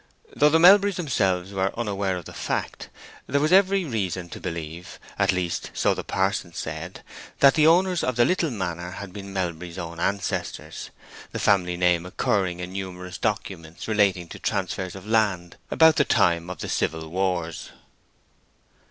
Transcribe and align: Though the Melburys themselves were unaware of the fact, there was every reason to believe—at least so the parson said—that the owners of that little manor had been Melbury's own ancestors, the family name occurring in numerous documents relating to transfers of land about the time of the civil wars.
Though 0.35 0.49
the 0.49 0.57
Melburys 0.57 0.95
themselves 0.95 1.51
were 1.53 1.71
unaware 1.79 2.17
of 2.17 2.25
the 2.25 2.33
fact, 2.33 2.89
there 3.27 3.39
was 3.39 3.51
every 3.53 3.85
reason 3.85 4.29
to 4.29 4.39
believe—at 4.39 5.31
least 5.31 5.69
so 5.75 5.93
the 5.93 6.03
parson 6.03 6.53
said—that 6.55 7.53
the 7.53 7.67
owners 7.67 8.03
of 8.03 8.15
that 8.15 8.25
little 8.25 8.49
manor 8.49 8.89
had 8.93 9.13
been 9.13 9.31
Melbury's 9.31 9.77
own 9.77 9.99
ancestors, 9.99 10.89
the 11.33 11.37
family 11.37 11.77
name 11.77 12.07
occurring 12.07 12.61
in 12.61 12.73
numerous 12.73 13.19
documents 13.19 13.87
relating 13.87 14.27
to 14.29 14.39
transfers 14.39 14.95
of 14.95 15.05
land 15.05 15.57
about 15.69 15.97
the 15.97 16.03
time 16.03 16.49
of 16.49 16.61
the 16.61 16.67
civil 16.69 17.07
wars. 17.07 17.69